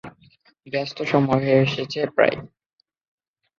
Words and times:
ব্যস্ত 0.67 0.97
সময় 1.03 1.41
হয়ে 1.43 1.61
এসেছে 1.61 1.99
প্রায়। 2.15 2.37